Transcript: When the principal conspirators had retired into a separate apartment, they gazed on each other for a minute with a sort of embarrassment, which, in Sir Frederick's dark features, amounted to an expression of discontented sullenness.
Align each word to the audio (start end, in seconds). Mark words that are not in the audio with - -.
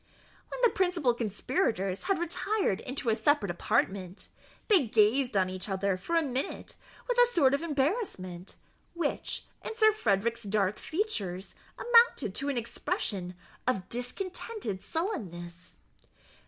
When 0.49 0.59
the 0.63 0.71
principal 0.73 1.13
conspirators 1.13 2.05
had 2.05 2.17
retired 2.17 2.79
into 2.79 3.11
a 3.11 3.15
separate 3.15 3.51
apartment, 3.51 4.29
they 4.67 4.87
gazed 4.87 5.37
on 5.37 5.47
each 5.47 5.69
other 5.69 5.95
for 5.95 6.15
a 6.15 6.23
minute 6.23 6.75
with 7.07 7.19
a 7.19 7.27
sort 7.31 7.53
of 7.53 7.61
embarrassment, 7.61 8.55
which, 8.95 9.45
in 9.63 9.75
Sir 9.75 9.91
Frederick's 9.91 10.41
dark 10.41 10.79
features, 10.79 11.53
amounted 11.77 12.33
to 12.33 12.49
an 12.49 12.57
expression 12.57 13.35
of 13.67 13.87
discontented 13.89 14.81
sullenness. 14.81 15.75